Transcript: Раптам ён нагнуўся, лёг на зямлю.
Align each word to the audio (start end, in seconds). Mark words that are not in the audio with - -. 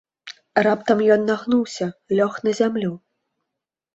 Раптам 0.67 1.01
ён 1.15 1.21
нагнуўся, 1.31 1.85
лёг 2.19 2.33
на 2.47 2.51
зямлю. 2.61 2.91